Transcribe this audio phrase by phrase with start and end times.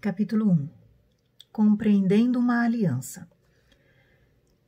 [0.00, 0.68] Capítulo 1
[1.50, 3.28] Compreendendo uma aliança.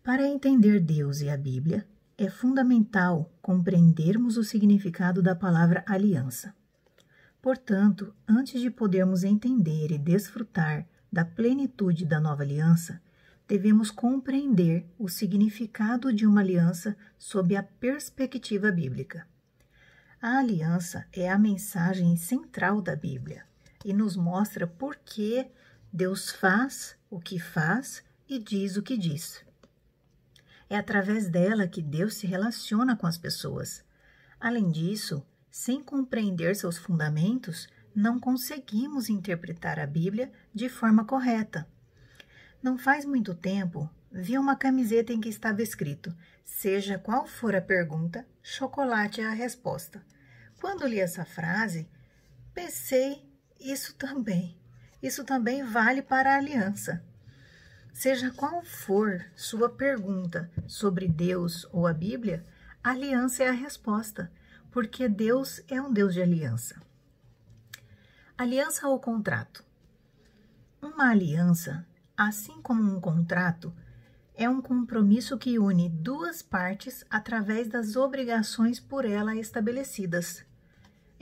[0.02, 1.86] Para entender Deus e a Bíblia,
[2.18, 6.52] é fundamental compreendermos o significado da palavra aliança.
[7.40, 13.00] Portanto, antes de podermos entender e desfrutar da plenitude da nova aliança,
[13.46, 19.28] devemos compreender o significado de uma aliança sob a perspectiva bíblica.
[20.20, 23.48] A aliança é a mensagem central da Bíblia
[23.84, 25.50] e nos mostra por que
[25.92, 29.44] Deus faz o que faz e diz o que diz.
[30.68, 33.84] É através dela que Deus se relaciona com as pessoas.
[34.38, 41.66] Além disso, sem compreender seus fundamentos, não conseguimos interpretar a Bíblia de forma correta.
[42.62, 47.60] Não faz muito tempo, vi uma camiseta em que estava escrito: Seja qual for a
[47.60, 50.04] pergunta, chocolate é a resposta.
[50.60, 51.88] Quando li essa frase,
[52.54, 53.29] pensei
[53.60, 54.56] isso também.
[55.02, 57.02] Isso também vale para a aliança.
[57.92, 62.44] Seja qual for sua pergunta sobre Deus ou a Bíblia,
[62.82, 64.30] a aliança é a resposta,
[64.70, 66.80] porque Deus é um Deus de aliança.
[68.38, 69.64] Aliança ou contrato?
[70.80, 71.86] Uma aliança,
[72.16, 73.72] assim como um contrato,
[74.34, 80.42] é um compromisso que une duas partes através das obrigações por ela estabelecidas.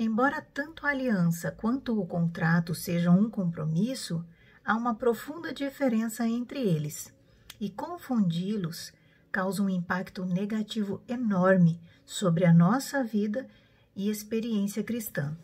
[0.00, 4.24] Embora tanto a aliança quanto o contrato sejam um compromisso,
[4.64, 7.12] há uma profunda diferença entre eles,
[7.60, 8.92] e confundi-los
[9.32, 13.48] causa um impacto negativo enorme sobre a nossa vida
[13.96, 15.36] e experiência cristã.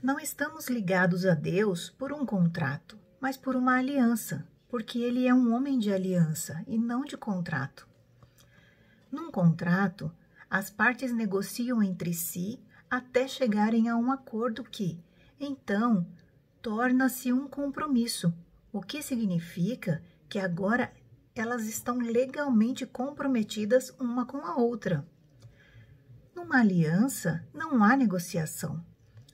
[0.00, 5.34] Não estamos ligados a Deus por um contrato, mas por uma aliança, porque Ele é
[5.34, 7.88] um homem de aliança e não de contrato.
[9.10, 10.12] Num contrato,
[10.56, 14.98] as partes negociam entre si até chegarem a um acordo que,
[15.38, 16.06] então,
[16.62, 18.32] torna-se um compromisso,
[18.72, 20.90] o que significa que agora
[21.34, 25.06] elas estão legalmente comprometidas uma com a outra.
[26.34, 28.82] Numa aliança, não há negociação.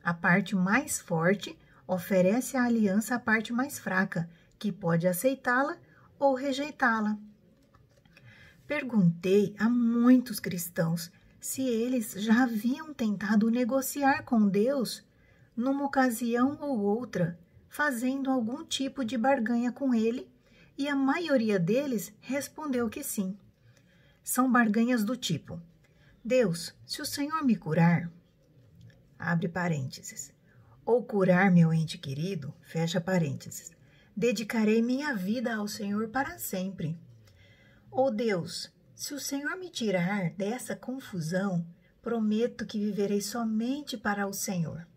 [0.02, 1.56] A parte mais forte
[1.86, 4.28] oferece a aliança à parte mais fraca,
[4.58, 5.76] que pode aceitá-la
[6.18, 7.16] ou rejeitá-la.
[8.66, 15.04] Perguntei a muitos cristãos se eles já haviam tentado negociar com Deus
[15.56, 20.30] numa ocasião ou outra, fazendo algum tipo de barganha com ele,
[20.78, 23.36] e a maioria deles respondeu que sim.
[24.22, 25.60] São barganhas do tipo:
[26.24, 28.10] Deus, se o Senhor me curar,
[29.18, 30.32] abre parênteses,
[30.84, 33.72] ou curar meu ente querido, fecha parênteses,
[34.16, 36.96] dedicarei minha vida ao Senhor para sempre.
[37.94, 41.62] Oh Deus, se o Senhor me tirar dessa confusão,
[42.00, 44.88] prometo que viverei somente para o Senhor.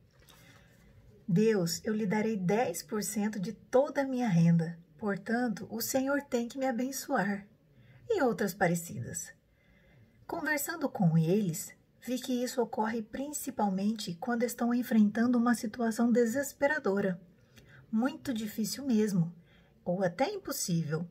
[1.28, 6.57] Deus, eu lhe darei 10% de toda a minha renda, portanto, o Senhor tem que
[6.57, 7.45] me abençoar.
[8.09, 9.33] E outras parecidas.
[10.25, 17.19] Conversando com eles, vi que isso ocorre principalmente quando estão enfrentando uma situação desesperadora,
[17.91, 19.35] muito difícil mesmo,
[19.83, 21.06] ou até impossível.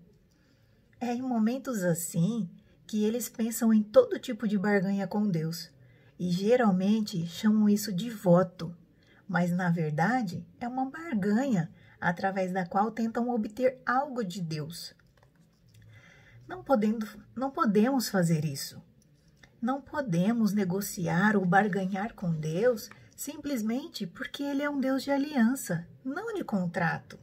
[1.05, 2.49] É em momentos assim
[2.87, 5.71] que eles pensam em todo tipo de barganha com Deus
[6.19, 8.75] e geralmente chamam isso de voto,
[9.29, 11.71] mas na verdade é uma barganha
[12.01, 14.95] através da qual tentam obter algo de Deus.
[16.49, 17.07] Não, podendo,
[17.37, 18.83] não podemos fazer isso.
[19.61, 25.87] Não podemos negociar ou barganhar com Deus simplesmente porque Ele é um Deus de aliança,
[26.03, 27.19] não de contrato.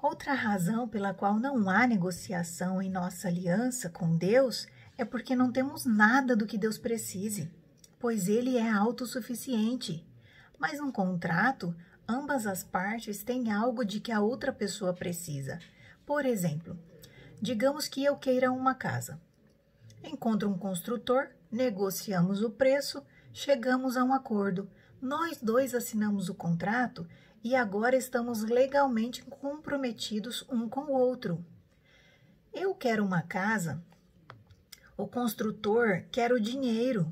[0.00, 5.50] Outra razão pela qual não há negociação em nossa aliança com Deus é porque não
[5.50, 7.50] temos nada do que Deus precise,
[7.98, 10.06] pois Ele é autossuficiente.
[10.56, 11.74] Mas num contrato,
[12.06, 15.58] ambas as partes têm algo de que a outra pessoa precisa.
[16.06, 16.78] Por exemplo,
[17.42, 19.20] digamos que eu queira uma casa.
[20.04, 24.70] Encontro um construtor, negociamos o preço, chegamos a um acordo.
[25.02, 27.04] Nós dois assinamos o contrato
[27.42, 31.44] e agora estamos legalmente comprometidos um com o outro.
[32.52, 33.82] Eu quero uma casa,
[34.96, 37.10] o construtor quer o dinheiro.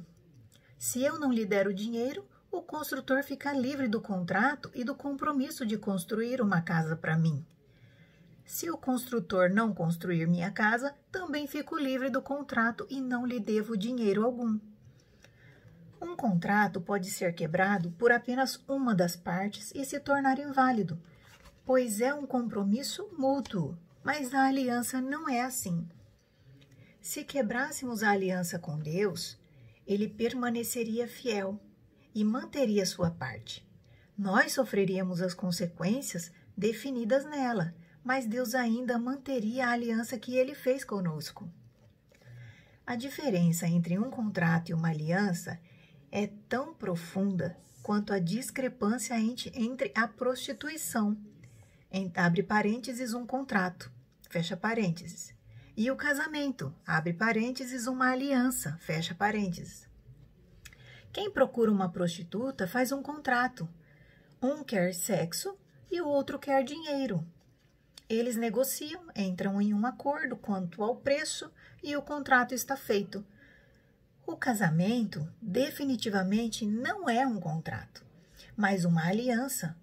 [0.76, 4.94] Se eu não lhe der o dinheiro, o construtor fica livre do contrato e do
[4.94, 7.46] compromisso de construir uma casa para mim.
[8.44, 13.38] Se o construtor não construir minha casa, também fico livre do contrato e não lhe
[13.38, 14.58] devo dinheiro algum.
[16.00, 21.00] Um contrato pode ser quebrado por apenas uma das partes e se tornar inválido,
[21.64, 25.88] pois é um compromisso mútuo, mas a aliança não é assim.
[27.00, 29.38] Se quebrássemos a aliança com Deus,
[29.87, 31.60] ele permaneceria fiel
[32.14, 33.64] e manteria sua parte.
[34.19, 40.84] nós sofreríamos as consequências definidas nela, mas Deus ainda manteria a aliança que ele fez
[40.84, 41.46] conosco.
[42.87, 45.75] A diferença entre um contrato e uma aliança é
[46.49, 49.14] tão profunda quanto a discrepância
[49.55, 51.17] entre a prostituição,
[52.14, 53.91] abre parênteses, um contrato,
[54.29, 55.35] fecha parênteses,
[55.76, 59.87] e o casamento, abre parênteses, uma aliança, fecha parênteses.
[61.12, 63.69] Quem procura uma prostituta faz um contrato.
[64.43, 65.56] Um quer sexo
[65.91, 67.26] e o outro quer dinheiro.
[68.08, 71.50] Eles negociam, entram em um acordo quanto ao preço
[71.82, 73.25] e o contrato está feito.
[74.26, 78.05] O casamento definitivamente não é um contrato,
[78.56, 79.76] mas uma aliança.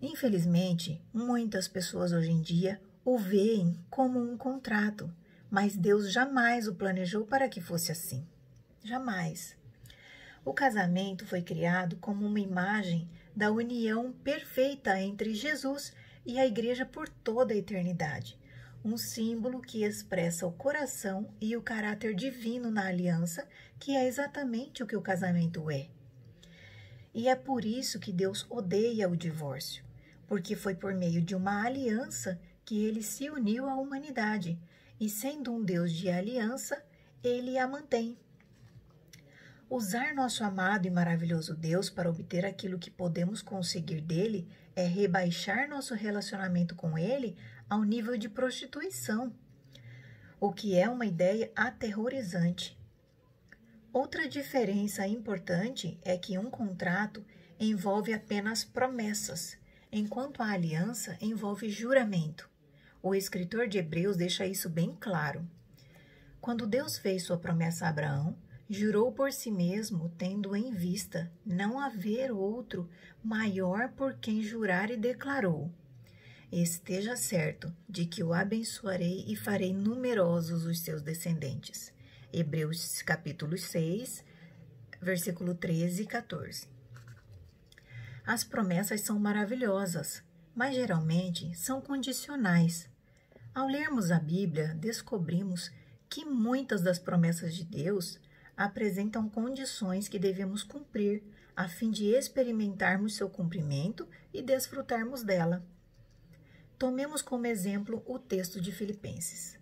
[0.00, 5.08] Infelizmente, muitas pessoas hoje em dia o veem como um contrato,
[5.48, 8.26] mas Deus jamais o planejou para que fosse assim.
[8.82, 9.56] Jamais.
[10.44, 15.94] O casamento foi criado como uma imagem da união perfeita entre Jesus
[16.26, 18.36] e a Igreja por toda a eternidade,
[18.84, 23.46] um símbolo que expressa o coração e o caráter divino na aliança,
[23.78, 25.88] que é exatamente o que o casamento é.
[27.14, 29.84] E é por isso que Deus odeia o divórcio,
[30.26, 34.58] porque foi por meio de uma aliança que ele se uniu à humanidade,
[34.98, 36.82] e sendo um Deus de aliança,
[37.22, 38.16] ele a mantém.
[39.68, 44.46] Usar nosso amado e maravilhoso Deus para obter aquilo que podemos conseguir dele
[44.76, 47.36] é rebaixar nosso relacionamento com ele
[47.72, 49.32] ao nível de prostituição,
[50.38, 52.78] o que é uma ideia aterrorizante.
[53.90, 57.24] Outra diferença importante é que um contrato
[57.58, 59.56] envolve apenas promessas,
[59.90, 62.46] enquanto a aliança envolve juramento.
[63.02, 65.42] O escritor de Hebreus deixa isso bem claro.
[66.42, 68.36] Quando Deus fez sua promessa a Abraão,
[68.68, 72.86] jurou por si mesmo, tendo em vista não haver outro
[73.24, 75.72] maior por quem jurar e declarou:
[76.52, 81.90] Esteja certo de que o abençoarei e farei numerosos os seus descendentes.
[82.30, 84.22] Hebreus capítulo 6,
[85.00, 86.68] versículo 13 e 14.
[88.26, 90.22] As promessas são maravilhosas,
[90.54, 92.86] mas geralmente são condicionais.
[93.54, 95.72] Ao lermos a Bíblia, descobrimos
[96.06, 98.20] que muitas das promessas de Deus
[98.54, 101.22] apresentam condições que devemos cumprir
[101.56, 105.64] a fim de experimentarmos seu cumprimento e desfrutarmos dela.
[106.82, 109.56] Tomemos como exemplo o texto de Filipenses.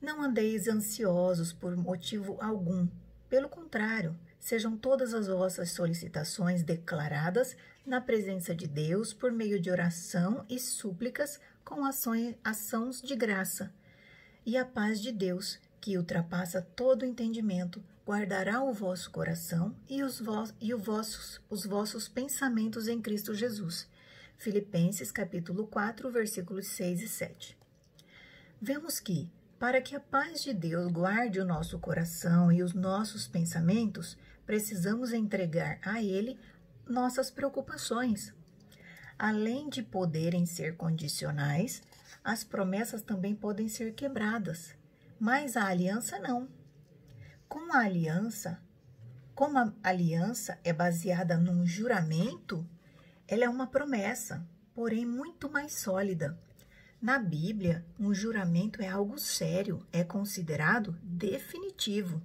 [0.00, 2.88] Não andeis ansiosos por motivo algum,
[3.28, 7.54] pelo contrário, sejam todas as vossas solicitações declaradas
[7.84, 13.70] na presença de Deus por meio de oração e súplicas com ações, ações de graça.
[14.46, 20.18] E a paz de Deus, que ultrapassa todo entendimento, guardará o vosso coração e, os,
[20.18, 23.86] vo e vossos, os vossos pensamentos em Cristo Jesus.
[24.40, 27.58] Filipenses capítulo 4, versículos 6 e 7.
[28.58, 33.28] Vemos que, para que a paz de Deus guarde o nosso coração e os nossos
[33.28, 34.16] pensamentos,
[34.46, 36.38] precisamos entregar a Ele
[36.88, 38.32] nossas preocupações.
[39.18, 41.82] Além de poderem ser condicionais,
[42.24, 44.74] as promessas também podem ser quebradas,
[45.18, 46.48] mas a aliança não.
[47.46, 48.58] Com a aliança,
[49.34, 52.66] como a aliança é baseada num juramento,
[53.30, 56.36] ela é uma promessa, porém muito mais sólida.
[57.00, 62.20] Na Bíblia, um juramento é algo sério, é considerado definitivo.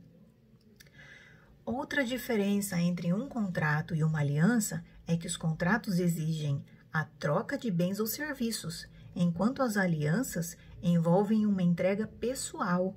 [1.64, 7.56] Outra diferença entre um contrato e uma aliança é que os contratos exigem a troca
[7.56, 12.96] de bens ou serviços, enquanto as alianças envolvem uma entrega pessoal,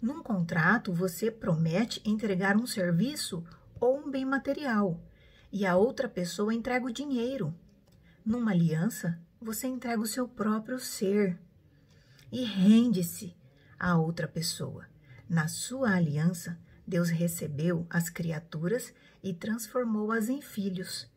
[0.00, 3.44] num contrato, você promete entregar um serviço
[3.78, 4.98] ou um bem material
[5.52, 7.54] e a outra pessoa entrega o dinheiro.
[8.24, 11.38] Numa aliança, você entrega o seu próprio ser
[12.30, 13.36] e rende-se
[13.78, 14.86] à outra pessoa.
[15.28, 18.92] Na sua aliança, Deus recebeu as criaturas
[19.22, 21.10] e transformou-as em filhos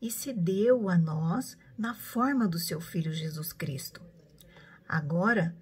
[0.00, 4.02] e se deu a nós na forma do seu Filho Jesus Cristo.
[4.88, 5.56] Agora,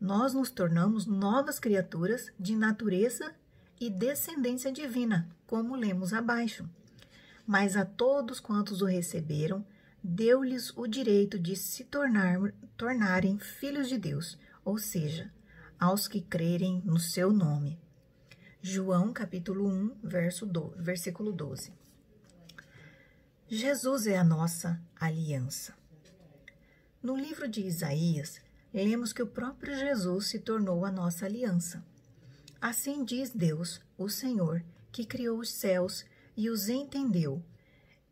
[0.00, 3.34] nós nos tornamos novas criaturas de natureza
[3.80, 6.68] e descendência divina, como lemos abaixo.
[7.46, 9.64] Mas a todos quantos o receberam,
[10.02, 12.38] deu-lhes o direito de se tornar,
[12.76, 15.30] tornarem filhos de Deus, ou seja,
[15.78, 17.78] aos que crerem no seu nome.
[18.60, 21.72] João capítulo 1, verso 12, versículo 12.
[23.48, 25.74] Jesus é a nossa aliança.
[27.02, 28.40] No livro de Isaías,
[28.72, 31.84] lemos que o próprio Jesus se tornou a nossa aliança.
[32.60, 36.04] Assim diz Deus, o Senhor, que criou os céus
[36.36, 37.42] e os entendeu.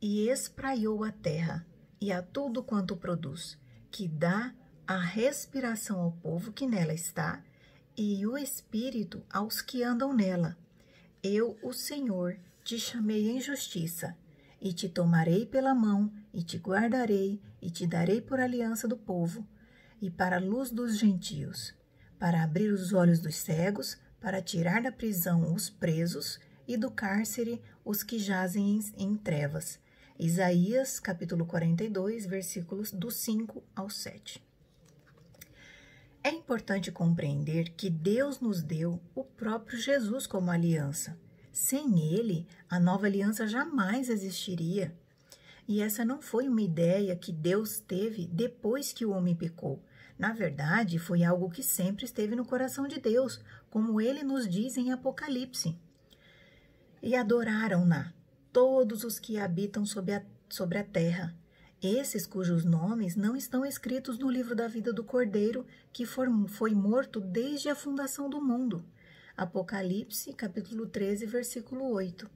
[0.03, 1.67] e espraiou a terra
[2.01, 3.59] e a tudo quanto produz,
[3.91, 4.55] que dá
[4.87, 7.45] a respiração ao povo que nela está
[7.97, 10.57] e o espírito aos que andam nela.
[11.23, 14.17] Eu, o Senhor, te chamei em justiça,
[14.59, 19.47] e te tomarei pela mão, e te guardarei, e te darei por aliança do povo,
[20.01, 21.75] e para a luz dos gentios,
[22.19, 26.39] para abrir os olhos dos cegos, para tirar da prisão os presos
[26.71, 29.81] e do cárcere os que jazem em, trevas.
[30.17, 34.41] Isaías, capítulo 42, versículos do 5 ao 7.
[36.23, 41.19] É importante compreender que Deus nos deu o próprio Jesus como aliança.
[41.51, 44.95] Sem ele, a nova aliança jamais existiria.
[45.67, 49.83] E essa não foi uma ideia que Deus teve depois que o homem pecou.
[50.17, 54.77] Na verdade, foi algo que sempre esteve no coração de Deus, como ele nos diz
[54.77, 55.77] em Apocalipse.
[57.03, 58.13] E adoraram-na
[58.53, 61.35] todos os que habitam sobre a, sobre a terra,
[61.83, 66.75] esses cujos nomes não estão escritos no livro da vida do Cordeiro, que for, foi
[66.75, 68.85] morto desde a fundação do mundo.
[69.35, 72.29] Apocalipse, capítulo 13, versículo 8.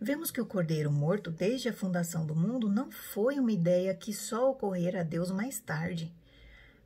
[0.00, 4.12] Vemos que o Cordeiro morto desde a fundação do mundo não foi uma ideia que
[4.12, 6.12] só ocorrera a Deus mais tarde.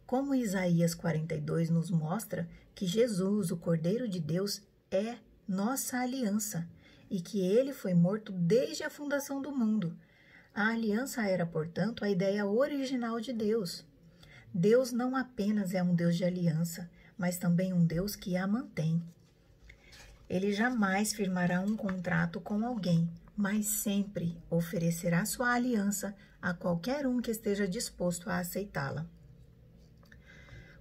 [0.04, 4.60] Como Isaías 42 nos mostra que Jesus, o Cordeiro de Deus,
[4.90, 6.68] é nossa aliança
[7.10, 9.96] e que ele foi morto desde a fundação do mundo.
[10.54, 13.84] A aliança era, portanto, a ideia original de Deus.
[14.52, 19.02] Deus não apenas é um Deus de aliança, mas também um Deus que a mantém.
[20.28, 27.20] Ele jamais firmará um contrato com alguém, mas sempre oferecerá sua aliança a qualquer um
[27.20, 29.06] que esteja disposto a aceitá-la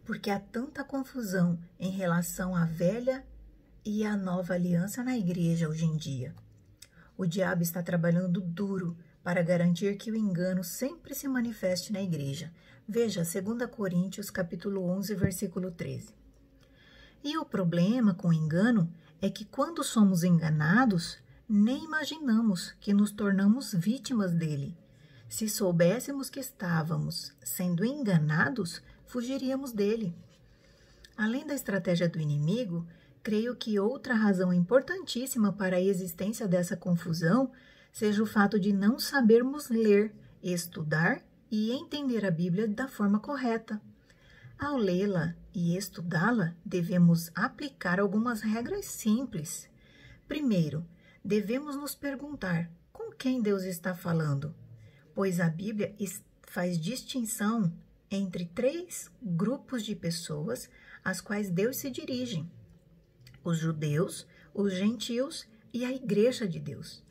[0.06, 3.26] porque há tanta confusão em relação à velha
[3.86, 6.34] e à nova aliança na igreja hoje em dia.
[7.18, 12.52] O diabo está trabalhando duro para garantir que o engano sempre se manifeste na igreja.
[12.88, 16.16] Veja 2 Coríntios capítulo 11, versículo 13.
[17.24, 23.12] E o problema com o engano é que quando somos enganados, nem imaginamos que nos
[23.12, 24.78] tornamos vítimas dele.
[25.28, 30.16] Se soubéssemos que estávamos sendo enganados, fugiríamos dele.
[31.16, 32.86] Além da estratégia do inimigo,
[33.24, 37.50] creio que outra razão importantíssima para a existência dessa confusão
[37.92, 40.14] seja o fato de não sabermos ler,
[40.44, 43.82] estudar e entender a Bíblia da forma correta.
[44.60, 49.70] Ao lê-la e estudá-la, devemos aplicar algumas regras simples.
[50.28, 50.86] Primeiro,
[51.24, 54.54] devemos nos perguntar com quem Deus está falando,
[55.16, 55.96] pois a Bíblia
[56.44, 57.72] faz distinção
[58.12, 60.70] entre três grupos de pessoas
[61.04, 62.46] às quais Deus se dirige:
[63.44, 67.04] os judeus, os gentios e a igreja de Deus.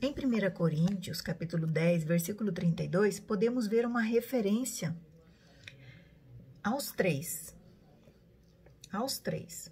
[0.00, 4.96] Em 1 Coríntios, capítulo 10, versículo 32, podemos ver uma referência
[6.62, 7.54] aos três.
[8.92, 9.70] Aos três.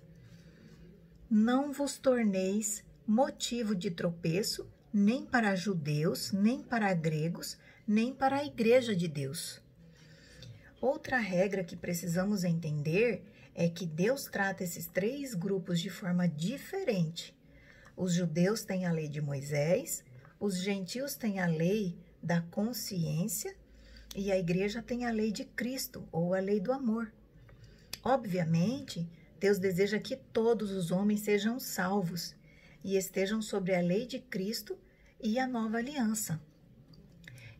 [1.28, 8.44] Não vos torneis motivo de tropeço nem para judeus, nem para gregos, nem para a
[8.44, 9.62] igreja de Deus
[10.84, 17.36] Outra regra que precisamos entender é que Deus trata esses três grupos de forma diferente.
[17.96, 20.04] Os judeus têm a lei de Moisés,
[20.40, 23.54] os gentios têm a lei da consciência
[24.16, 27.12] e a igreja tem a lei de Cristo, ou a lei do amor.
[28.02, 29.08] Obviamente,
[29.38, 32.34] Deus deseja que todos os homens sejam salvos
[32.82, 34.78] e estejam sobre a lei de Cristo
[35.22, 36.40] e a nova aliança.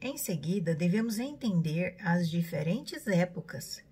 [0.01, 3.83] Em seguida, devemos entender as diferentes épocas.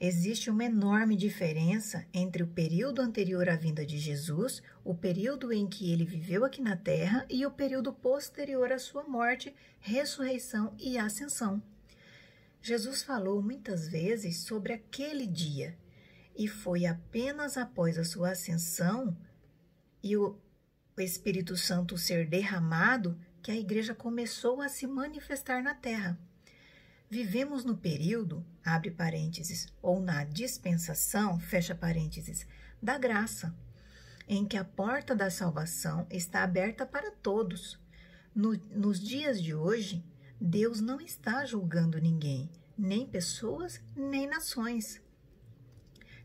[0.00, 5.66] Existe uma enorme diferença entre o período anterior à vinda de Jesus, o período em
[5.66, 10.96] que ele viveu aqui na Terra, e o período posterior à sua morte, ressurreição e
[10.96, 11.60] ascensão.
[12.62, 15.76] Jesus falou muitas vezes sobre aquele dia,
[16.36, 19.16] e foi apenas após a sua ascensão
[20.00, 20.38] e o
[20.96, 26.16] Espírito Santo ser derramado que a igreja começou a se manifestar na terra.
[27.10, 32.46] Vivemos no período, abre parênteses, ou na dispensação, fecha parênteses,
[32.82, 33.56] da graça,
[34.28, 37.78] em que a porta da salvação está aberta para todos.
[38.34, 40.04] No, nos dias de hoje,
[40.38, 45.00] Deus não está julgando ninguém, nem pessoas, nem nações.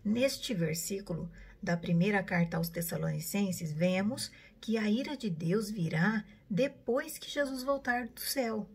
[0.04, 7.18] Neste versículo da primeira carta aos Tessalonicenses, vemos que a ira de Deus virá depois
[7.18, 8.70] que Jesus voltar do céu.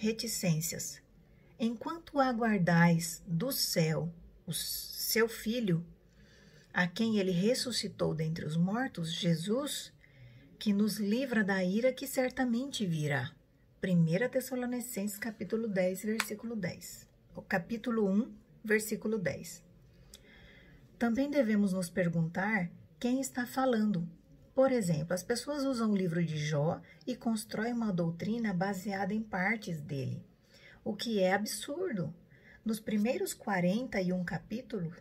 [0.00, 1.02] Reticências.
[1.58, 4.08] Enquanto aguardais do céu
[4.46, 5.84] o seu filho,
[6.72, 9.92] a quem ele ressuscitou dentre os mortos, Jesus,
[10.56, 13.32] que nos livra da ira que certamente virá.
[13.82, 17.08] 1 Tessalonicenses capítulo 10, versículo 10.
[17.34, 18.32] O capítulo 1,
[18.64, 19.64] versículo 10.
[20.96, 24.08] Também devemos nos perguntar quem está falando.
[24.58, 29.22] Por exemplo, as pessoas usam o livro de Jó e constroem uma doutrina baseada em
[29.22, 30.20] partes dele,
[30.82, 32.12] o que é absurdo.
[32.64, 34.94] Nos primeiros 41 capítulos,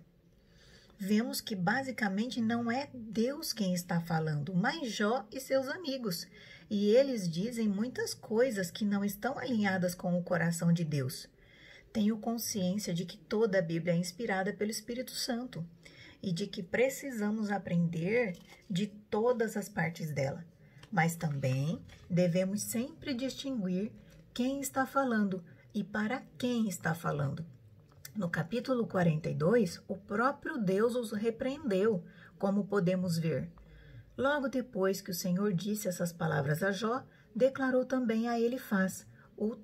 [0.99, 6.27] vemos que basicamente não é Deus quem está falando, mas Jó e seus amigos.
[6.69, 11.27] E eles dizem muitas coisas que não estão alinhadas com o coração de Deus.
[11.91, 15.65] Tenho consciência de que toda a Bíblia é inspirada pelo Espírito Santo
[16.21, 18.37] e de que precisamos aprender
[18.69, 20.43] de todas as partes dela.
[20.91, 23.91] Mas também devemos sempre distinguir
[24.33, 25.43] quem está falando
[25.73, 27.45] e para quem está falando.
[28.15, 32.03] No capítulo 42, o próprio Deus os repreendeu,
[32.39, 33.49] como podemos ver.
[34.17, 37.03] Logo depois que o Senhor disse essas palavras a Jó,
[37.35, 39.05] declarou também a Elifaz,
[39.37, 39.55] o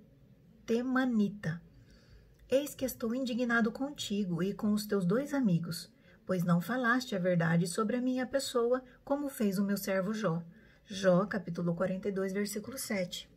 [0.65, 1.59] Temanita:
[2.47, 5.91] Eis que estou indignado contigo e com os teus dois amigos,
[6.25, 10.41] pois não falaste a verdade sobre a minha pessoa, como fez o meu servo Jó.
[10.85, 13.29] Jó, capítulo 42, versículo 7.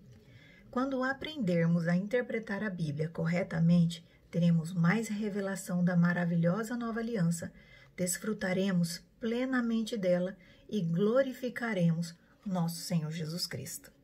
[0.70, 7.52] Quando aprendermos a interpretar a Bíblia corretamente, teremos mais revelação da maravilhosa nova aliança,
[7.96, 10.36] desfrutaremos plenamente dela
[10.68, 12.14] e glorificaremos
[12.44, 13.95] nosso Senhor Jesus Cristo.